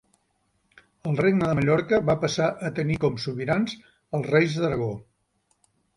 [1.09, 3.77] El regne de Mallorca va passar a tenir com sobirans
[4.19, 4.93] als reis d'Aragó.